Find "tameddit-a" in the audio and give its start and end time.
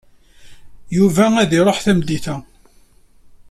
1.85-2.35